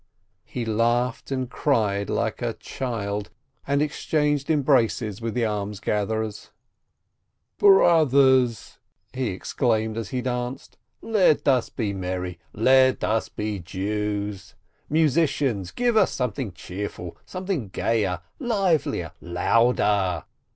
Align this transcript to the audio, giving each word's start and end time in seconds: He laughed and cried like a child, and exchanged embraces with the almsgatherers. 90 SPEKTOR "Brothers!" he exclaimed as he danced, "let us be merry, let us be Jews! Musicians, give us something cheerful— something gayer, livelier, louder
He 0.47 0.65
laughed 0.65 1.29
and 1.29 1.47
cried 1.47 2.09
like 2.09 2.41
a 2.41 2.53
child, 2.55 3.29
and 3.67 3.83
exchanged 3.83 4.49
embraces 4.49 5.21
with 5.21 5.35
the 5.35 5.45
almsgatherers. 5.45 6.49
90 7.59 7.59
SPEKTOR 7.59 7.59
"Brothers!" 7.75 8.79
he 9.13 9.27
exclaimed 9.27 9.97
as 9.97 10.09
he 10.09 10.23
danced, 10.23 10.79
"let 11.03 11.47
us 11.47 11.69
be 11.69 11.93
merry, 11.93 12.39
let 12.51 13.03
us 13.03 13.29
be 13.29 13.59
Jews! 13.59 14.55
Musicians, 14.89 15.69
give 15.69 15.95
us 15.95 16.11
something 16.11 16.51
cheerful— 16.51 17.15
something 17.27 17.67
gayer, 17.69 18.21
livelier, 18.39 19.11
louder 19.21 20.23